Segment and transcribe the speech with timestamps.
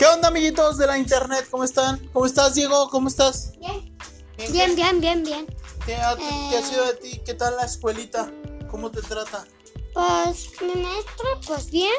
[0.00, 1.46] ¿Qué onda, amiguitos de la internet?
[1.50, 1.98] ¿Cómo están?
[2.14, 2.88] ¿Cómo estás, Diego?
[2.88, 3.52] ¿Cómo estás?
[3.58, 3.94] Bien.
[4.50, 5.46] Bien, bien, bien, bien.
[5.84, 6.64] ¿Qué ha, qué ha Eh.
[6.64, 7.20] sido de ti?
[7.22, 8.32] ¿Qué tal la escuelita?
[8.70, 9.44] ¿Cómo te trata?
[9.92, 11.92] Pues mi maestro, pues bien.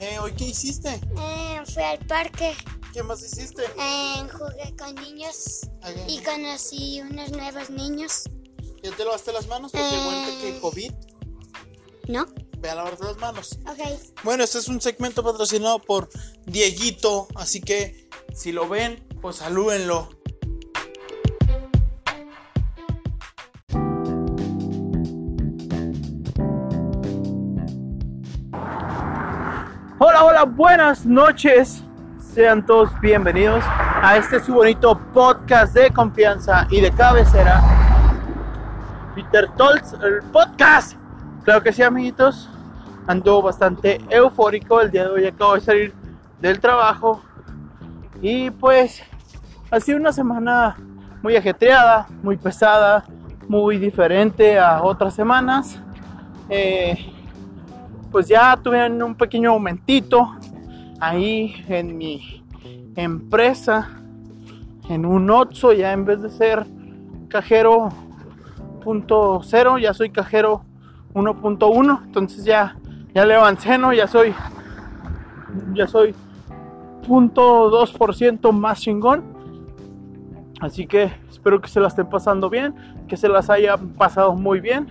[0.00, 0.88] Eh, ¿Hoy qué hiciste?
[1.18, 2.56] Eh, fui al parque,
[2.92, 3.62] ¿Qué más hiciste?
[3.78, 5.92] eh, jugué con niños Ajá.
[6.08, 8.24] y conocí unos nuevos niños.
[8.82, 9.70] ¿Ya te lavaste las manos?
[9.70, 10.38] Porque Eh.
[10.54, 10.92] que COVID,
[12.08, 12.26] ¿No?
[12.60, 13.58] Ve a lavarte las manos.
[13.66, 13.78] Ok.
[14.22, 16.08] Bueno, este es un segmento patrocinado por
[16.46, 20.08] Dieguito, así que si lo ven, pues salúdenlo.
[29.98, 31.82] Hola, hola, buenas noches.
[32.34, 37.60] Sean todos bienvenidos a este su bonito podcast de confianza y de cabecera.
[39.14, 40.99] Peter Tolz, el podcast.
[41.50, 42.48] Claro que sí, amiguitos.
[43.08, 44.80] Ando bastante eufórico.
[44.80, 45.92] El día de hoy acabo de salir
[46.40, 47.22] del trabajo.
[48.22, 49.02] Y pues
[49.68, 50.76] ha sido una semana
[51.24, 53.04] muy ajetreada, muy pesada,
[53.48, 55.80] muy diferente a otras semanas.
[56.48, 57.12] Eh,
[58.12, 60.36] pues ya tuve un pequeño momentito
[61.00, 62.44] ahí en mi
[62.94, 63.88] empresa,
[64.88, 66.64] en un Otso, ya en vez de ser
[67.26, 67.88] cajero
[68.84, 70.69] punto cero, ya soy cajero
[71.14, 72.76] 1.1, entonces ya,
[73.14, 73.92] ya le avancé, ¿no?
[73.92, 74.34] Ya soy,
[75.74, 76.14] ya soy
[77.06, 79.24] punto 2% más chingón.
[80.60, 82.74] Así que espero que se la estén pasando bien,
[83.08, 84.88] que se las haya pasado muy bien.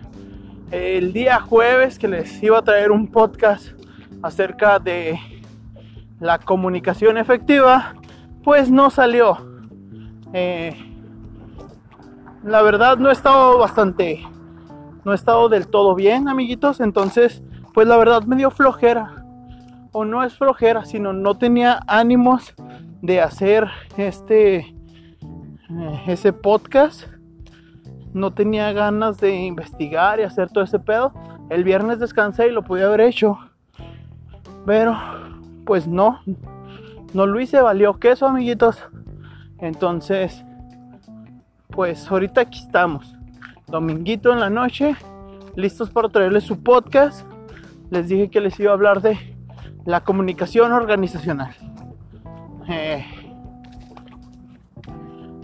[0.72, 3.68] El día jueves que les iba a traer un podcast
[4.22, 5.20] acerca de
[6.20, 7.94] la comunicación efectiva,
[8.44, 9.38] pues no salió.
[10.34, 10.76] Eh,
[12.44, 14.24] la verdad no he estado bastante,
[15.04, 16.80] no he estado del todo bien, amiguitos.
[16.80, 17.42] Entonces,
[17.74, 19.26] pues la verdad me dio flojera.
[19.92, 22.54] O no es flojera, sino no tenía ánimos
[23.02, 27.08] de hacer este, eh, ese podcast.
[28.14, 31.14] No tenía ganas de investigar y hacer todo ese pedo.
[31.50, 33.40] El viernes descansé y lo podía haber hecho.
[34.66, 34.96] Pero,
[35.66, 36.20] pues no.
[37.14, 38.78] No lo hice, valió queso, amiguitos.
[39.60, 40.44] Entonces,
[41.70, 43.19] pues ahorita aquí estamos.
[43.70, 44.96] Dominguito en la noche,
[45.56, 47.26] listos para traerles su podcast.
[47.92, 49.18] Les dije que les iba a hablar de
[49.86, 51.56] la comunicación organizacional.
[52.68, 53.06] Eh,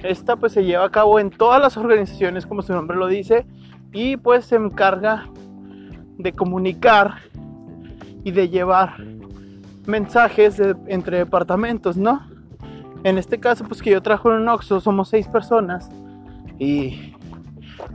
[0.04, 3.46] esta pues se lleva a cabo en todas las organizaciones, como su nombre lo dice,
[3.92, 5.30] y pues se encarga
[6.18, 7.16] de comunicar
[8.24, 8.98] y de llevar
[9.86, 12.28] mensajes entre departamentos, ¿no?
[13.04, 15.90] En este caso, pues que yo trabajo en un Oxxo, somos seis personas
[16.58, 17.15] y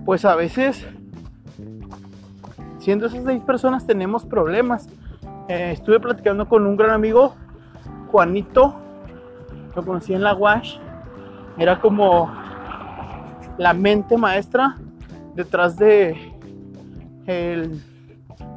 [0.05, 0.87] pues a veces,
[2.79, 4.89] siendo esas seis personas, tenemos problemas.
[5.49, 7.35] Eh, estuve platicando con un gran amigo,
[8.11, 8.75] Juanito,
[9.75, 10.79] lo conocí en la WASH,
[11.59, 12.31] era como
[13.59, 14.79] la mente maestra
[15.35, 16.17] detrás de
[17.27, 17.81] el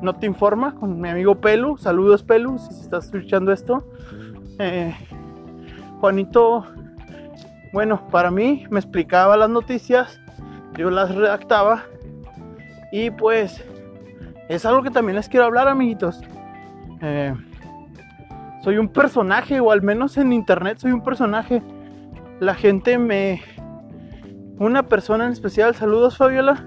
[0.01, 1.77] No Te Informa con mi amigo Pelu.
[1.77, 3.85] Saludos Pelu, si estás escuchando esto.
[4.59, 4.95] Eh,
[5.99, 6.65] Juanito,
[7.71, 10.19] bueno, para mí me explicaba las noticias,
[10.77, 11.83] yo las redactaba
[12.91, 13.63] y pues
[14.49, 16.21] es algo que también les quiero hablar, amiguitos.
[17.01, 17.33] Eh,
[18.63, 21.61] soy un personaje, o al menos en internet soy un personaje.
[22.39, 23.41] La gente me...
[24.59, 26.65] Una persona en especial, saludos Fabiola,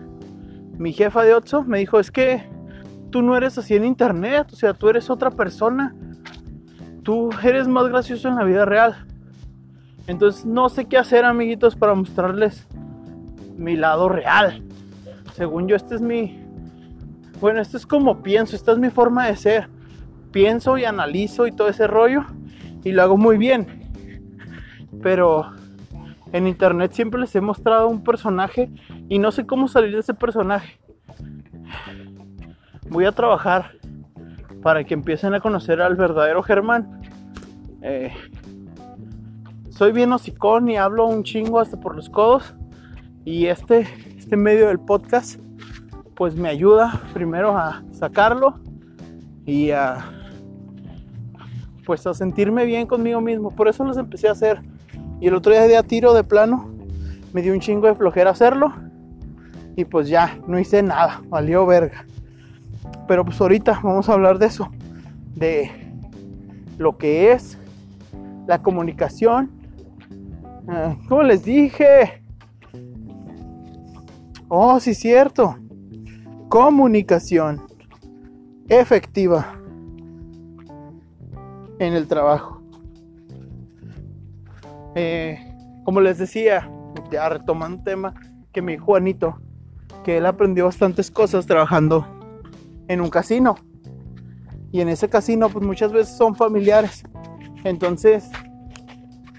[0.76, 2.44] mi jefa de Otso, me dijo, es que
[3.10, 5.94] tú no eres así en internet, o sea, tú eres otra persona.
[7.02, 9.06] Tú eres más gracioso en la vida real.
[10.08, 12.66] Entonces no sé qué hacer, amiguitos, para mostrarles
[13.56, 14.62] mi lado real.
[15.34, 16.42] Según yo, este es mi...
[17.40, 19.68] Bueno, esto es como pienso, esta es mi forma de ser.
[20.32, 22.24] Pienso y analizo y todo ese rollo.
[22.84, 23.66] Y lo hago muy bien.
[25.02, 25.52] Pero
[26.32, 28.70] en internet siempre les he mostrado un personaje
[29.08, 30.78] y no sé cómo salir de ese personaje.
[32.88, 33.72] Voy a trabajar
[34.62, 37.00] para que empiecen a conocer al verdadero Germán.
[37.82, 38.12] Eh,
[39.70, 42.54] soy bien hocicón y hablo un chingo hasta por los codos.
[43.26, 45.40] Y este, este medio del podcast,
[46.14, 48.60] pues me ayuda primero a sacarlo
[49.44, 50.08] y a,
[51.84, 53.50] pues a sentirme bien conmigo mismo.
[53.50, 54.62] Por eso los empecé a hacer.
[55.20, 56.70] Y el otro día de a tiro de plano,
[57.32, 58.72] me dio un chingo de flojera hacerlo.
[59.74, 62.06] Y pues ya, no hice nada, valió verga.
[63.08, 64.70] Pero pues ahorita vamos a hablar de eso,
[65.34, 65.68] de
[66.78, 67.58] lo que es
[68.46, 69.50] la comunicación.
[70.68, 72.24] Ah, ¿Cómo les dije?
[74.48, 75.56] Oh, sí, cierto.
[76.48, 77.66] Comunicación
[78.68, 79.60] efectiva
[81.78, 82.62] en el trabajo.
[84.94, 85.38] Eh,
[85.84, 86.70] como les decía,
[87.10, 88.14] ya retomando un tema
[88.52, 89.40] que dijo Juanito,
[90.04, 92.06] que él aprendió bastantes cosas trabajando
[92.88, 93.56] en un casino.
[94.70, 97.02] Y en ese casino, pues muchas veces son familiares.
[97.64, 98.30] Entonces,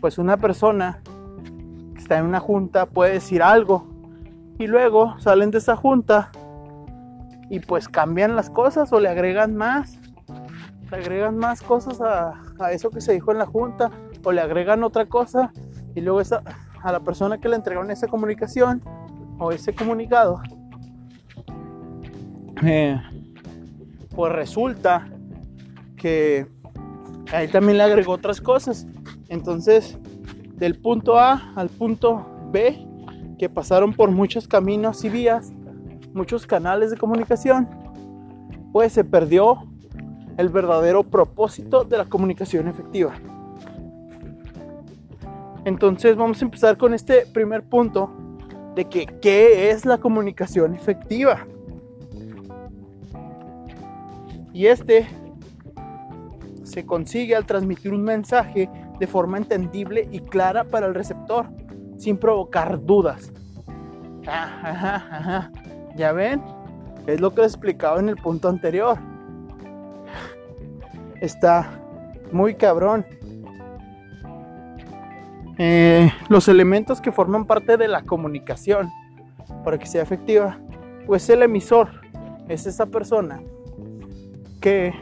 [0.01, 1.01] pues una persona
[1.94, 3.88] que está en una junta puede decir algo.
[4.59, 6.31] Y luego salen de esa junta
[7.50, 10.00] y pues cambian las cosas o le agregan más.
[10.92, 13.92] Le agregan más cosas a, a eso que se dijo en la junta
[14.24, 15.51] o le agregan otra cosa
[15.95, 16.21] y luego
[16.83, 18.81] a la persona que le entregaron esa comunicación
[19.39, 20.42] o ese comunicado,
[22.63, 23.00] eh,
[24.15, 25.07] pues resulta
[25.95, 26.48] que
[27.31, 28.88] ahí también le agregó otras cosas.
[29.30, 29.98] Entonces,
[30.56, 32.86] del punto A al punto B,
[33.37, 35.51] que pasaron por muchos caminos y vías,
[36.13, 37.67] muchos canales de comunicación,
[38.71, 39.67] pues se perdió
[40.37, 43.13] el verdadero propósito de la comunicación efectiva.
[45.65, 48.09] Entonces vamos a empezar con este primer punto
[48.75, 51.45] de que qué es la comunicación efectiva.
[54.53, 55.07] Y este
[56.63, 58.69] se consigue al transmitir un mensaje
[58.99, 61.47] de forma entendible y clara para el receptor,
[61.97, 63.31] sin provocar dudas.
[65.95, 66.41] ¿Ya ven?
[67.05, 68.97] Es lo que les explicaba en el punto anterior.
[71.21, 71.81] Está
[72.31, 73.05] muy cabrón.
[75.57, 78.91] Eh, los elementos que forman parte de la comunicación
[79.63, 80.59] para que sea efectiva,
[81.07, 81.89] pues el emisor
[82.47, 83.41] es esa persona
[84.61, 84.94] que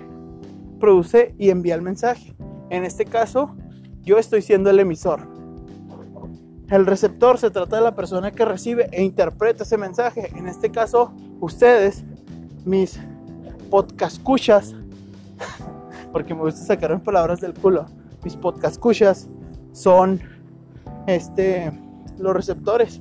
[0.80, 2.36] produce y envía el mensaje.
[2.70, 3.56] En este caso,
[4.04, 5.35] yo estoy siendo el emisor.
[6.70, 10.32] El receptor se trata de la persona que recibe e interpreta ese mensaje.
[10.36, 12.04] En este caso, ustedes,
[12.66, 13.00] mis
[13.70, 14.74] podcascuchas,
[16.12, 17.86] porque me gusta sacar palabras del culo,
[18.24, 19.30] mis podcascuchas
[19.74, 20.20] son
[21.06, 21.72] este,
[22.18, 23.00] los receptores.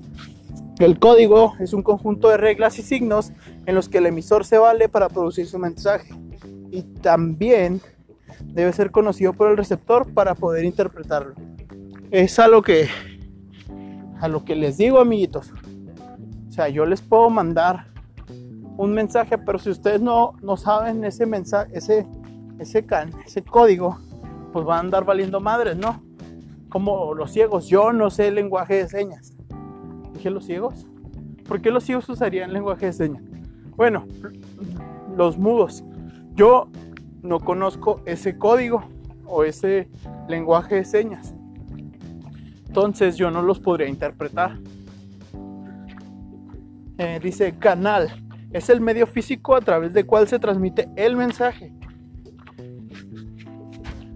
[0.79, 3.33] El código es un conjunto de reglas y signos
[3.65, 6.13] en los que el emisor se vale para producir su mensaje.
[6.71, 7.81] Y también
[8.43, 11.35] debe ser conocido por el receptor para poder interpretarlo.
[12.11, 12.89] Es a lo que
[14.25, 15.53] a lo que les digo, amiguitos.
[16.49, 17.87] O sea, yo les puedo mandar
[18.77, 22.07] un mensaje, pero si ustedes no, no saben ese mensaje, ese,
[22.59, 23.99] ese, can, ese código,
[24.53, 26.03] pues van a andar valiendo madres, ¿no?
[26.75, 27.69] como los ciegos.
[27.69, 29.33] Yo no sé el lenguaje de señas.
[30.13, 30.89] Dije los ciegos.
[31.47, 33.23] ¿Por qué los ciegos usarían lenguaje de señas?
[33.77, 34.07] Bueno,
[35.17, 35.85] los mudos.
[36.35, 36.67] Yo
[37.23, 38.83] no conozco ese código
[39.25, 39.89] o ese
[40.27, 41.33] lenguaje de señas.
[42.75, 44.59] Entonces yo no los podría interpretar.
[46.99, 48.27] Eh, dice canal.
[48.51, 51.73] Es el medio físico a través del cual se transmite el mensaje.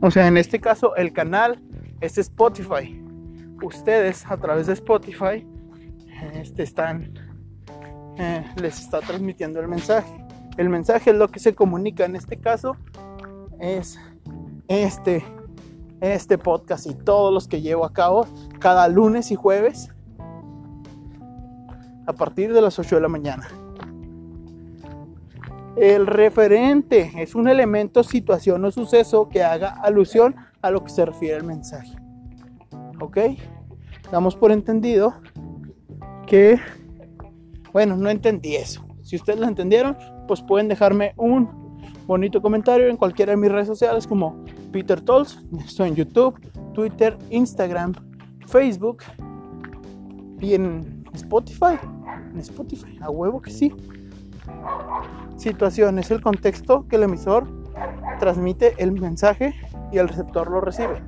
[0.01, 1.63] O sea, en este caso el canal
[2.01, 3.01] es Spotify.
[3.63, 5.47] Ustedes a través de Spotify
[6.35, 7.15] este, están,
[8.17, 10.27] eh, les está transmitiendo el mensaje.
[10.57, 12.77] El mensaje es lo que se comunica en este caso
[13.61, 14.01] es
[14.67, 15.25] este,
[16.01, 18.27] este podcast y todos los que llevo a cabo
[18.59, 19.91] cada lunes y jueves
[22.07, 23.49] a partir de las 8 de la mañana.
[25.77, 31.05] El referente es un elemento, situación o suceso que haga alusión a lo que se
[31.05, 31.95] refiere el mensaje.
[33.01, 33.19] ¿Ok?
[34.11, 35.15] Damos por entendido
[36.27, 36.59] que,
[37.73, 38.85] bueno, no entendí eso.
[39.03, 41.49] Si ustedes lo entendieron, pues pueden dejarme un
[42.07, 45.45] bonito comentario en cualquiera de mis redes sociales como Peter Tolls.
[45.65, 46.41] Estoy en YouTube,
[46.73, 47.95] Twitter, Instagram,
[48.49, 49.03] Facebook
[50.41, 51.79] y en Spotify.
[52.33, 53.75] En Spotify, a huevo que sí.
[55.37, 57.47] Situación es el contexto que el emisor
[58.19, 59.55] transmite el mensaje
[59.93, 61.03] y el receptor lo recibe.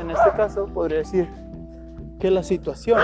[0.00, 1.28] En este caso podría decir
[2.18, 3.00] que la situación...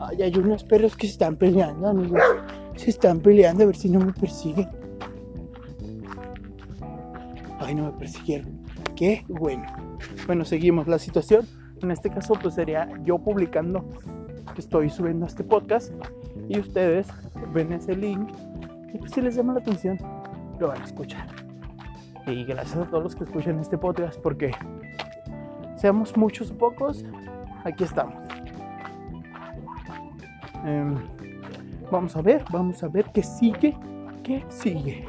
[0.00, 2.20] Ay, hay unos perros que se están peleando, amigos.
[2.76, 4.68] Se están peleando a ver si no me persiguen.
[7.58, 8.61] Ay, no me persiguieron.
[9.02, 9.66] Qué bueno.
[10.28, 10.86] Bueno, seguimos.
[10.86, 11.44] La situación
[11.82, 13.84] en este caso pues sería yo publicando
[14.54, 15.92] que estoy subiendo este podcast
[16.48, 17.08] y ustedes
[17.52, 18.30] ven ese link
[18.94, 19.98] y pues si les llama la atención
[20.60, 21.26] lo van a escuchar.
[22.28, 24.52] Y gracias a todos los que escuchan este podcast porque
[25.74, 27.04] seamos muchos o pocos,
[27.64, 28.22] aquí estamos.
[30.64, 30.94] Em,
[31.90, 33.76] vamos a ver, vamos a ver qué sigue,
[34.22, 35.08] qué sigue.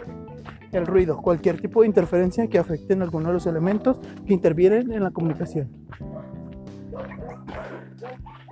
[0.73, 4.91] El ruido, cualquier tipo de interferencia que afecte en alguno de los elementos que intervienen
[4.91, 5.69] en la comunicación.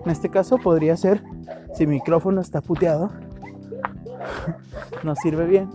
[0.06, 1.24] En este caso podría ser
[1.74, 3.12] si mi micrófono está puteado,
[5.04, 5.70] no sirve bien,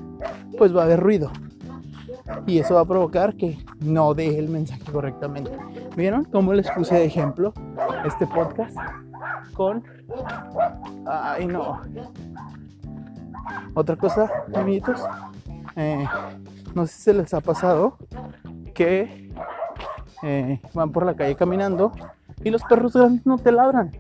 [0.56, 1.30] pues va a haber ruido.
[2.46, 5.50] Y eso va a provocar que no deje el mensaje correctamente.
[5.96, 7.52] ¿Vieron cómo les puse de ejemplo
[8.04, 8.76] este podcast?
[9.52, 9.82] Con...
[11.06, 11.80] Ay, no.
[13.74, 15.02] Otra cosa, amiguitos.
[15.76, 16.04] Eh,
[16.75, 17.99] no sé si se les ha pasado
[18.75, 19.30] que
[20.23, 21.92] eh, van por la calle caminando
[22.42, 23.92] y los perros grandes no te ladran.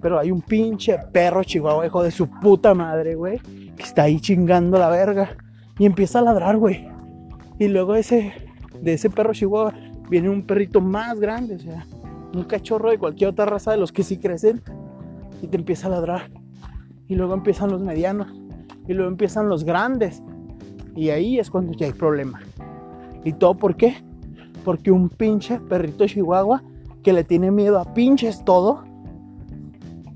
[0.00, 3.38] Pero hay un pinche perro chihuahua, hijo de su puta madre, güey,
[3.76, 5.36] que está ahí chingando la verga.
[5.78, 6.88] Y empieza a ladrar, güey.
[7.58, 8.32] Y luego ese,
[8.80, 9.72] de ese perro chihuahua
[10.10, 11.86] viene un perrito más grande, o sea,
[12.34, 14.60] un cachorro de cualquier otra raza de los que sí crecen.
[15.40, 16.30] Y te empieza a ladrar.
[17.08, 18.28] Y luego empiezan los medianos.
[18.88, 20.22] Y luego empiezan los grandes.
[20.94, 22.40] Y ahí es cuando ya hay problema.
[23.24, 23.96] ¿Y todo por qué?
[24.64, 26.62] Porque un pinche perrito chihuahua
[27.02, 28.84] que le tiene miedo a pinches todo,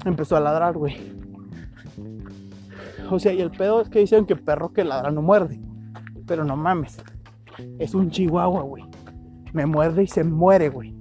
[0.05, 0.97] empezó a ladrar, güey.
[3.11, 5.61] O sea, y el pedo es que dicen que perro que ladra no muerde.
[6.27, 6.99] Pero no mames.
[7.79, 8.85] Es un chihuahua, güey.
[9.53, 10.95] Me muerde y se muere, güey.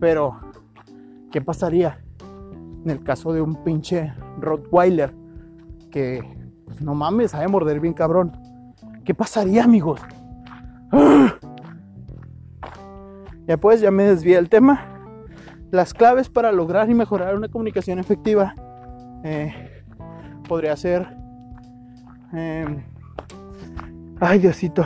[0.00, 0.38] Pero,
[1.30, 1.98] ¿qué pasaría
[2.84, 5.14] en el caso de un pinche Rottweiler
[5.90, 6.22] que,
[6.64, 8.32] pues, no mames, sabe morder bien cabrón?
[9.06, 10.00] ¿Qué pasaría, amigos?
[13.46, 14.84] Ya pues, ya me desvié el tema.
[15.70, 18.56] Las claves para lograr y mejorar una comunicación efectiva
[19.22, 19.84] eh,
[20.48, 21.06] podría ser...
[22.34, 22.84] Eh,
[24.18, 24.84] ay, Diosito.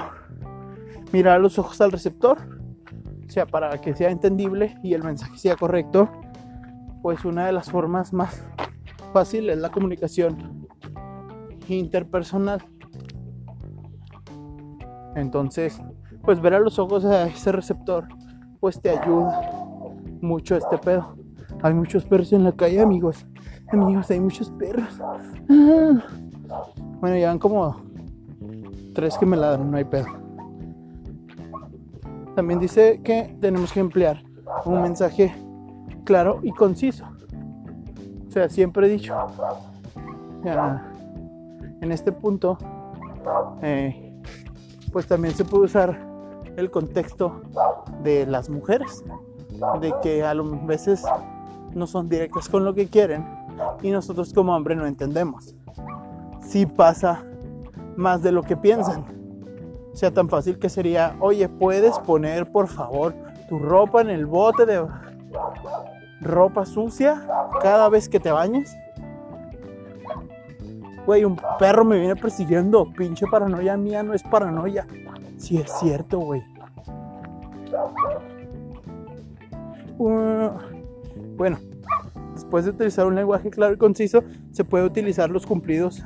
[1.11, 2.37] Mirar los ojos al receptor.
[3.27, 6.11] O sea, para que sea entendible y el mensaje sea correcto.
[7.01, 8.45] Pues una de las formas más
[9.15, 10.69] fáciles es la comunicación
[11.69, 12.63] interpersonal.
[15.15, 15.81] Entonces,
[16.23, 18.07] pues ver a los ojos a ese receptor
[18.61, 19.41] pues te ayuda
[20.21, 21.17] mucho este pedo.
[21.63, 23.27] Hay muchos perros en la calle, amigos.
[23.73, 25.01] Amigos, hay muchos perros.
[27.01, 27.77] Bueno, ya van como
[28.95, 30.07] tres que me ladran, no hay pedo.
[32.35, 34.23] También dice que tenemos que emplear
[34.65, 35.35] un mensaje
[36.05, 37.05] claro y conciso.
[38.29, 39.17] O sea, siempre he dicho,
[41.81, 42.59] en este punto,
[43.63, 44.10] eh,
[44.93, 45.99] pues también se puede usar
[46.57, 47.43] el contexto
[48.03, 49.05] de las mujeres,
[49.81, 51.05] de que a veces
[51.75, 53.27] no son directas con lo que quieren
[53.83, 55.55] y nosotros como hombre no entendemos.
[56.41, 57.25] Si pasa
[57.97, 59.05] más de lo que piensan.
[59.93, 63.15] Sea tan fácil que sería, oye, ¿puedes poner por favor
[63.49, 64.87] tu ropa en el bote de
[66.21, 67.27] ropa sucia
[67.61, 68.77] cada vez que te bañes?
[71.07, 72.93] Güey, un perro me viene persiguiendo.
[72.93, 74.87] Pinche paranoia mía no es paranoia.
[75.37, 76.43] Si es cierto, güey.
[81.37, 81.59] bueno,
[82.35, 86.03] después de utilizar un lenguaje claro y conciso, se puede utilizar los cumplidos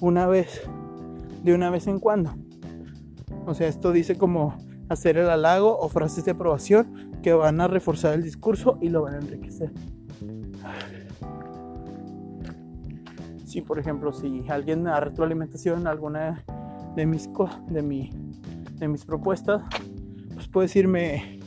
[0.00, 0.62] una vez,
[1.42, 2.34] de una vez en cuando.
[3.46, 4.56] O sea, esto dice como
[4.88, 9.02] hacer el halago o frases de aprobación que van a reforzar el discurso y lo
[9.02, 9.72] van a enriquecer.
[13.52, 16.42] Si, por ejemplo, si alguien da retroalimentación alguna
[16.96, 17.28] de mis,
[17.68, 18.08] de, mi,
[18.78, 19.62] de mis propuestas,
[20.32, 21.38] pues puede decirme,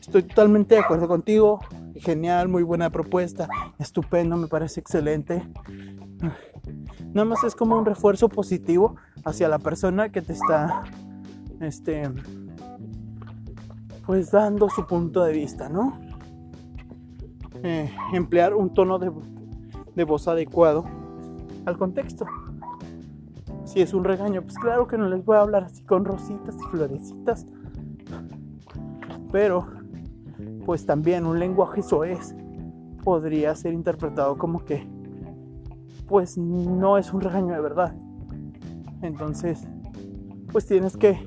[0.00, 1.58] estoy totalmente de acuerdo contigo,
[1.96, 3.48] genial, muy buena propuesta,
[3.80, 5.42] estupendo, me parece excelente.
[7.12, 10.84] Nada más es como un refuerzo positivo hacia la persona que te está,
[11.60, 12.08] este,
[14.06, 15.98] pues dando su punto de vista, ¿no?
[17.64, 19.10] Eh, emplear un tono de,
[19.96, 20.99] de voz adecuado
[21.66, 22.26] al contexto.
[23.64, 26.56] Si es un regaño, pues claro que no les voy a hablar así con rositas
[26.56, 27.46] y florecitas.
[29.30, 29.66] Pero,
[30.66, 32.34] pues también un lenguaje soez
[33.04, 34.86] podría ser interpretado como que,
[36.08, 37.94] pues no es un regaño de verdad.
[39.02, 39.66] Entonces,
[40.52, 41.18] pues tienes que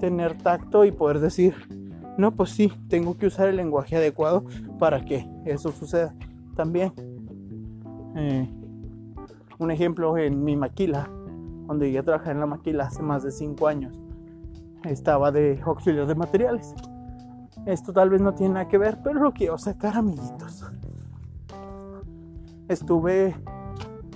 [0.00, 1.54] tener tacto y poder decir,
[2.18, 4.44] no, pues sí, tengo que usar el lenguaje adecuado
[4.78, 6.14] para que eso suceda.
[6.56, 6.92] También,
[8.16, 8.48] eh,
[9.58, 11.10] un ejemplo en mi maquila,
[11.66, 13.98] cuando llegué a trabajar en la maquila hace más de 5 años,
[14.84, 16.74] estaba de auxiliar de materiales.
[17.66, 20.64] Esto tal vez no tiene nada que ver, pero lo quiero sacar, amiguitos.
[22.68, 23.34] Estuve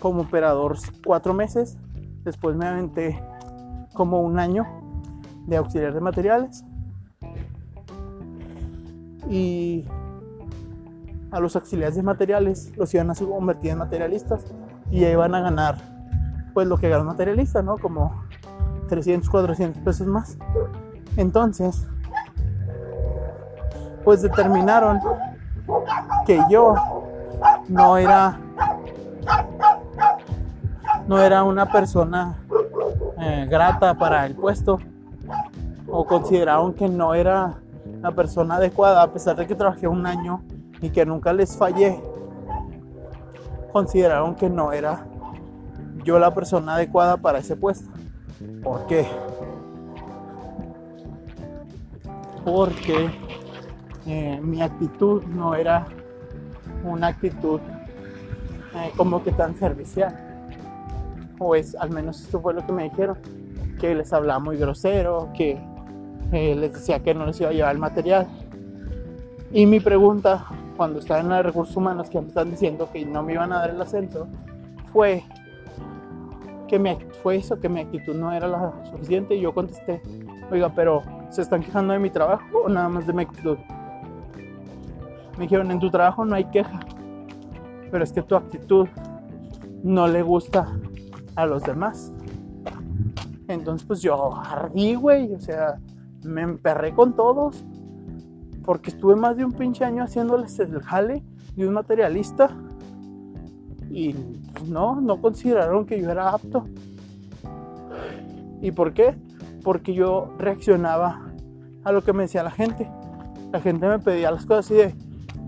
[0.00, 1.78] como operador cuatro meses,
[2.24, 3.22] después me aventé
[3.94, 4.66] como un año
[5.46, 6.64] de auxiliar de materiales
[9.28, 9.86] y
[11.30, 14.52] a los auxiliares de materiales los iban a convertir en materialistas
[14.92, 15.76] y iban a ganar
[16.52, 17.78] pues lo que gana un materialista, ¿no?
[17.78, 18.24] Como
[18.88, 20.36] 300, 400 pesos más.
[21.16, 21.88] Entonces,
[24.04, 25.00] pues determinaron
[26.26, 26.74] que yo
[27.68, 28.38] no era
[31.08, 32.36] no era una persona
[33.18, 34.78] eh, grata para el puesto
[35.88, 37.54] o consideraron que no era
[38.00, 40.42] la persona adecuada, a pesar de que trabajé un año
[40.80, 42.00] y que nunca les fallé,
[43.72, 45.06] consideraron que no era
[46.04, 47.90] yo la persona adecuada para ese puesto.
[48.62, 49.06] ¿Por qué?
[52.44, 53.10] Porque
[54.06, 55.86] eh, mi actitud no era
[56.84, 57.60] una actitud
[58.74, 60.18] eh, como que tan servicial.
[61.38, 63.18] O es, al menos esto fue lo que me dijeron,
[63.80, 65.60] que les hablaba muy grosero, que
[66.32, 68.26] eh, les decía que no les iba a llevar el material.
[69.52, 70.46] Y mi pregunta,
[70.82, 73.58] cuando estaba en la recursos humanos, que me están diciendo que no me iban a
[73.58, 74.26] dar el ascenso,
[74.92, 75.22] fue
[76.66, 79.36] que fue eso, que mi actitud no era la suficiente.
[79.36, 80.02] Y yo contesté,
[80.50, 83.58] oiga, pero ¿se están quejando de mi trabajo o nada más de mi actitud?
[85.38, 86.80] Me dijeron, en tu trabajo no hay queja,
[87.92, 88.88] pero es que tu actitud
[89.84, 90.66] no le gusta
[91.36, 92.12] a los demás.
[93.46, 95.78] Entonces, pues yo ardí, güey, o sea,
[96.24, 97.64] me emperré con todos,
[98.64, 101.22] porque estuve más de un pinche año haciéndoles el jale
[101.56, 102.50] de un materialista
[103.90, 106.66] y pues, no, no consideraron que yo era apto.
[108.62, 109.14] ¿Y por qué?
[109.62, 111.32] Porque yo reaccionaba
[111.84, 112.88] a lo que me decía la gente.
[113.52, 114.94] La gente me pedía las cosas así de,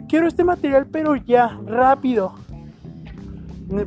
[0.08, 2.34] quiero este material, pero ya, rápido.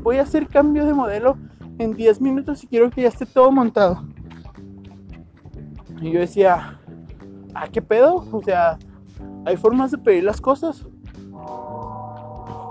[0.01, 1.37] Voy a hacer cambio de modelo
[1.77, 4.03] en 10 minutos y quiero que ya esté todo montado.
[6.01, 6.79] Y yo decía,
[7.53, 8.25] ¿a qué pedo?
[8.31, 8.79] O sea,
[9.47, 10.85] hay formas de pedir las cosas.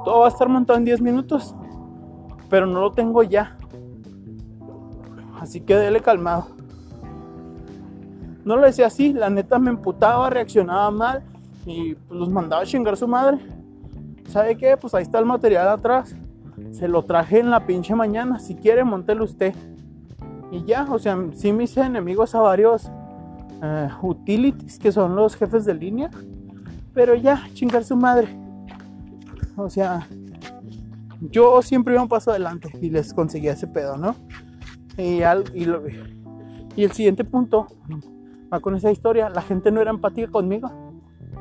[0.04, 1.54] Todo va a estar montado en 10 minutos,
[2.50, 3.56] pero no lo tengo ya.
[5.40, 6.49] Así que dele calmado.
[8.45, 11.23] No lo decía así, la neta me emputaba, reaccionaba mal
[11.64, 13.38] y pues, los mandaba a chingar su madre.
[14.28, 14.76] ¿Sabe qué?
[14.76, 16.14] Pues ahí está el material atrás.
[16.73, 18.38] Se lo traje en la pinche mañana.
[18.38, 19.54] Si quiere, montelo usted.
[20.52, 22.90] Y ya, o sea, sí me hice enemigos a varios
[23.62, 26.11] uh, utilities que son los jefes de línea.
[26.96, 28.26] Pero ya, chingar su madre.
[29.54, 30.09] O sea,
[31.20, 34.16] yo siempre iba un paso adelante y les conseguía ese pedo, ¿no?
[34.96, 35.82] Y, al, y, lo,
[36.74, 37.66] y el siguiente punto
[38.50, 39.28] va con esa historia.
[39.28, 40.70] La gente no era empática conmigo.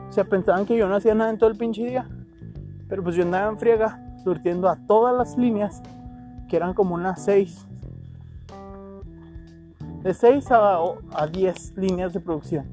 [0.09, 2.05] O sea, pensaban que yo no hacía nada en todo el pinche día.
[2.89, 5.81] Pero pues yo andaba en friega, surtiendo a todas las líneas,
[6.49, 7.65] que eran como unas 6.
[10.03, 10.79] De 6 a,
[11.13, 12.65] a 10 líneas de producción.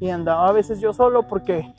[0.00, 1.72] Y andaba a veces yo solo porque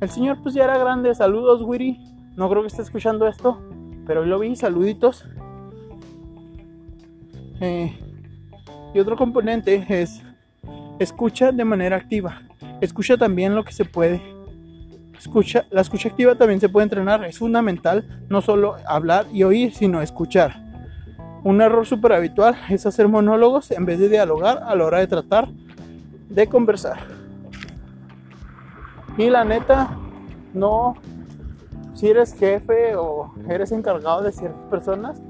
[0.00, 1.14] el señor pues ya era grande.
[1.14, 1.98] Saludos, Wiri.
[2.36, 3.60] No creo que esté escuchando esto,
[4.06, 4.56] pero hoy lo vi.
[4.56, 5.24] Saluditos.
[7.60, 7.98] Eh,
[8.94, 10.22] y otro componente es
[10.98, 12.42] escucha de manera activa.
[12.80, 14.22] Escucha también lo que se puede
[15.20, 19.74] Escucha, la escucha activa también se puede entrenar, es fundamental no solo hablar y oír,
[19.74, 20.64] sino escuchar.
[21.44, 25.06] Un error súper habitual es hacer monólogos en vez de dialogar a la hora de
[25.08, 25.50] tratar
[26.30, 27.19] de conversar.
[29.16, 29.96] Y la neta,
[30.54, 30.94] no,
[31.94, 35.20] si eres jefe o eres encargado de ciertas personas,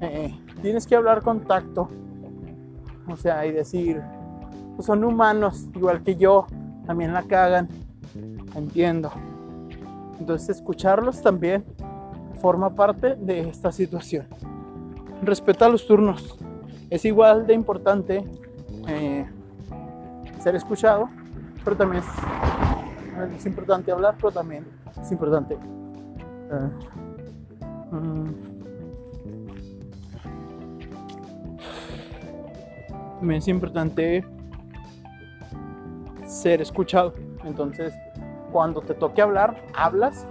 [0.00, 1.88] eh, tienes que hablar con tacto.
[3.08, 4.00] O sea, y decir,
[4.76, 6.46] pues son humanos, igual que yo,
[6.86, 7.68] también la cagan.
[8.54, 9.10] Entiendo.
[10.18, 11.64] Entonces escucharlos también
[12.40, 14.26] forma parte de esta situación.
[15.22, 16.36] Respeta los turnos.
[16.90, 18.24] Es igual de importante
[18.86, 19.26] eh,
[20.40, 21.08] ser escuchado,
[21.64, 22.08] pero también es,
[23.46, 24.66] importante hablar, pero también
[25.00, 26.70] es importante eh,
[27.90, 28.54] mm,
[33.18, 34.24] también es importante
[36.26, 37.14] ser escuchado.
[37.44, 37.94] Entonces,
[38.52, 40.26] cuando te toque hablar, hablas.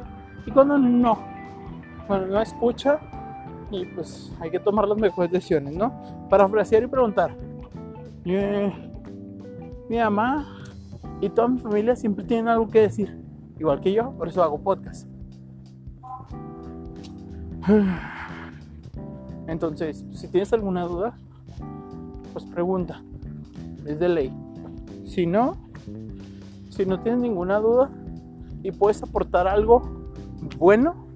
[0.46, 1.18] Y cuando no,
[2.06, 3.00] cuando no escucha,
[3.72, 5.92] y pues hay que tomar las mejores decisiones, ¿no?
[6.30, 7.36] Para ofrecer y preguntar.
[8.26, 10.63] mi mamá
[11.24, 13.18] y toda mi familia siempre tienen algo que decir,
[13.58, 15.08] igual que yo, por eso hago podcast.
[19.48, 21.18] Entonces, si tienes alguna duda,
[22.34, 23.02] pues pregunta.
[23.86, 24.34] Es de ley.
[25.06, 25.56] Si no,
[26.70, 27.90] si no tienes ninguna duda,
[28.62, 29.82] y puedes aportar algo
[30.58, 31.08] bueno,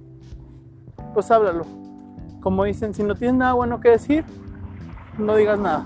[1.14, 1.66] pues háblalo.
[2.40, 4.24] Como dicen, si no tienes nada bueno que decir,
[5.18, 5.86] no digas nada.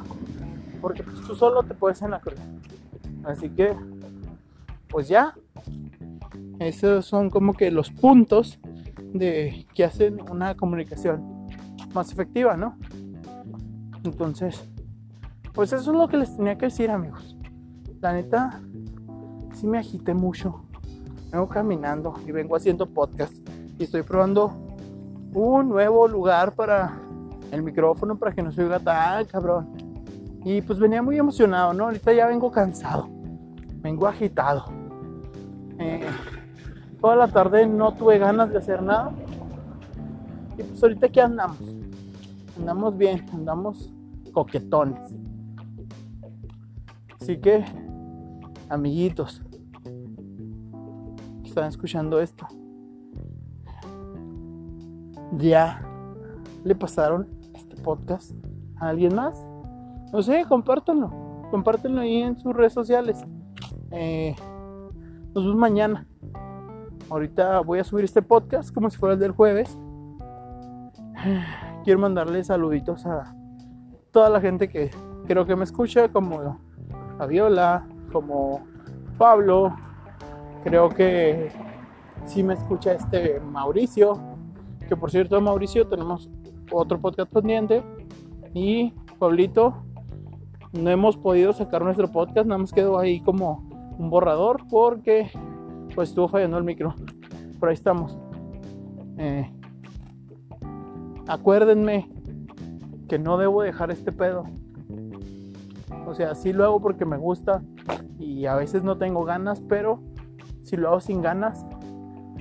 [0.80, 2.40] Porque pues, tú solo te puedes en la cruz.
[3.24, 3.76] Así que,
[4.92, 5.34] pues ya.
[6.60, 8.60] Esos son como que los puntos
[9.14, 11.48] de que hacen una comunicación
[11.94, 12.78] más efectiva, ¿no?
[14.04, 14.64] Entonces,
[15.54, 17.36] pues eso es lo que les tenía que decir, amigos.
[18.00, 18.62] La neta,
[19.54, 20.66] sí me agité mucho
[21.32, 23.34] vengo caminando y vengo haciendo podcast
[23.80, 24.52] y estoy probando
[25.34, 27.00] un nuevo lugar para
[27.52, 29.70] el micrófono para que no se oiga tan cabrón.
[30.44, 31.86] Y pues venía muy emocionado, ¿no?
[31.86, 33.08] Ahorita ya vengo cansado.
[33.82, 34.81] vengo agitado.
[35.80, 36.06] Eh,
[37.00, 39.12] toda la tarde no tuve ganas de hacer nada.
[40.58, 41.60] Y pues ahorita aquí andamos.
[42.58, 43.92] Andamos bien, andamos
[44.34, 45.14] coquetones.
[47.20, 47.64] Así que,
[48.70, 49.42] amiguitos,
[51.44, 52.48] que están escuchando esto,
[55.38, 55.82] ya
[56.64, 58.32] le pasaron este podcast
[58.78, 59.46] a alguien más.
[60.12, 61.12] No sé, compártanlo.
[61.52, 63.24] Compártanlo ahí en sus redes sociales.
[63.92, 64.36] Eh,
[65.34, 66.06] nos vemos mañana.
[67.10, 69.78] Ahorita voy a subir este podcast como si fuera el del jueves.
[71.84, 73.34] Quiero mandarle saluditos a
[74.12, 74.92] toda la gente que
[75.28, 76.60] creo que me escucha, como
[77.18, 78.66] Fabiola, como
[79.18, 79.76] Pablo.
[80.64, 81.52] Creo que
[82.26, 84.20] sí me escucha este Mauricio.
[84.88, 86.30] Que por cierto, Mauricio, tenemos
[86.72, 87.84] otro podcast pendiente.
[88.54, 89.82] Y Pablito,
[90.74, 93.71] no hemos podido sacar nuestro podcast, nada más quedó ahí como
[94.02, 95.30] un borrador porque
[95.94, 96.96] pues estuvo fallando el micro.
[97.60, 98.18] Por ahí estamos.
[99.18, 99.48] Eh,
[101.28, 102.10] acuérdenme
[103.08, 104.46] que no debo dejar este pedo.
[106.08, 107.62] O sea, sí lo hago porque me gusta
[108.18, 110.00] y a veces no tengo ganas, pero
[110.64, 111.64] si lo hago sin ganas,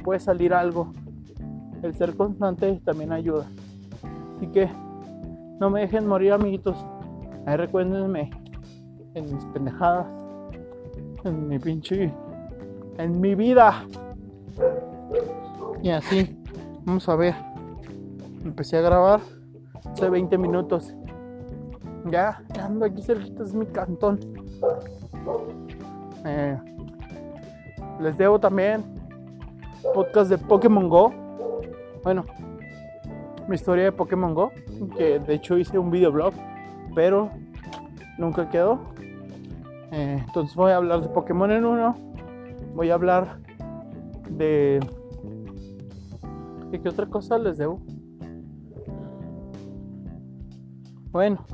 [0.02, 0.92] puede salir algo.
[1.82, 3.44] El ser constante también ayuda.
[4.36, 4.70] Así que
[5.60, 6.86] no me dejen morir, amiguitos.
[7.44, 8.30] Ahí recuérdenme
[9.12, 10.06] en mis pendejadas,
[11.24, 12.12] en mi pinche,
[12.98, 13.84] en mi vida.
[15.82, 16.36] Y así,
[16.84, 17.34] vamos a ver.
[18.44, 19.20] Empecé a grabar
[19.92, 20.94] hace 20 minutos.
[22.10, 24.18] Ya, ando aquí cerquita, es mi cantón.
[26.24, 26.58] Eh,
[28.00, 28.84] les debo también
[29.94, 31.12] podcast de Pokémon Go.
[32.02, 32.24] Bueno,
[33.48, 34.50] mi historia de Pokémon Go,
[34.96, 36.32] que de hecho hice un videoblog,
[36.94, 37.30] pero
[38.18, 38.80] nunca quedó.
[39.92, 41.96] Eh, entonces voy a hablar de Pokémon en uno.
[42.74, 43.38] Voy a hablar
[44.30, 44.80] de...
[46.70, 47.80] ¿De qué otra cosa les debo?
[51.10, 51.44] Bueno,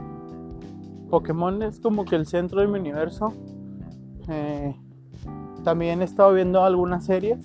[1.08, 3.32] Pokémon es como que el centro de mi universo.
[4.28, 4.76] Eh,
[5.64, 7.38] también he estado viendo algunas series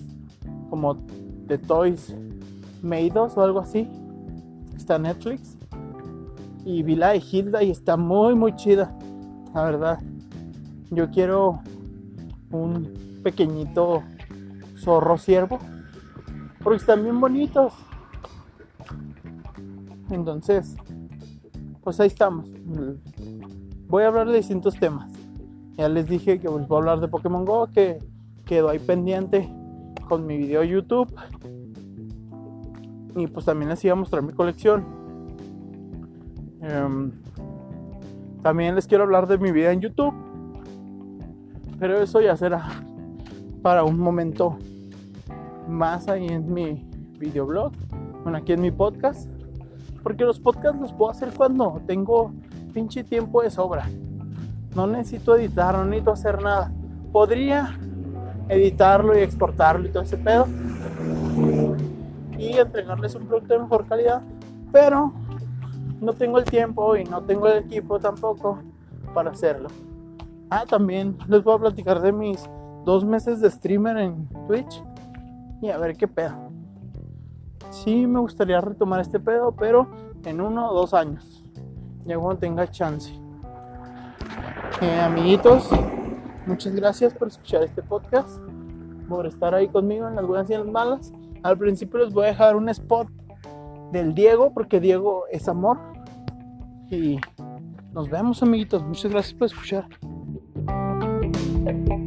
[0.68, 0.96] como
[1.46, 2.14] The Toys
[2.82, 3.88] Made Us o algo así.
[4.76, 5.56] Está en Netflix.
[6.64, 8.96] Y vi la de Hilda y está muy muy chida.
[9.54, 9.98] La verdad.
[10.92, 11.62] Yo quiero
[12.50, 14.02] un pequeñito
[14.76, 15.58] zorro ciervo.
[16.62, 17.72] Porque están bien bonitos.
[20.10, 20.76] Entonces,
[21.82, 22.48] pues ahí estamos.
[23.88, 25.10] Voy a hablar de distintos temas.
[25.76, 27.98] Ya les dije que voy a hablar de Pokémon Go, que
[28.44, 29.50] quedó ahí pendiente
[30.08, 31.12] con mi video YouTube.
[33.16, 34.84] Y pues también les iba a mostrar mi colección.
[36.60, 37.12] Em,
[38.42, 40.14] también les quiero hablar de mi vida en YouTube.
[41.82, 42.62] Pero eso ya será
[43.60, 44.56] para un momento
[45.66, 47.72] más ahí en mi videoblog.
[48.22, 49.28] Bueno, aquí en mi podcast.
[50.04, 52.32] Porque los podcasts los puedo hacer cuando tengo
[52.72, 53.90] pinche tiempo de sobra.
[54.76, 56.72] No necesito editar, no necesito hacer nada.
[57.10, 57.76] Podría
[58.48, 60.46] editarlo y exportarlo y todo ese pedo.
[62.38, 64.22] Y entregarles un producto de mejor calidad.
[64.70, 65.12] Pero
[66.00, 68.60] no tengo el tiempo y no tengo el equipo tampoco
[69.12, 69.68] para hacerlo.
[70.52, 72.48] Ah, también les voy a platicar de mis
[72.84, 74.82] dos meses de streamer en Twitch.
[75.62, 76.52] Y a ver qué pedo
[77.72, 79.88] sí me gustaría retomar este pedo, pero
[80.24, 81.44] en uno o dos años,
[82.04, 83.12] ya cuando tenga chance.
[84.80, 85.68] Eh, amiguitos,
[86.46, 88.38] muchas gracias por escuchar este podcast,
[89.08, 91.12] por estar ahí conmigo en las buenas y en las malas.
[91.42, 93.08] Al principio les voy a dejar un spot
[93.90, 95.78] del Diego, porque Diego es amor.
[96.90, 97.18] Y
[97.92, 98.82] nos vemos, amiguitos.
[98.84, 99.88] Muchas gracias por escuchar.
[101.64, 102.01] Thank you.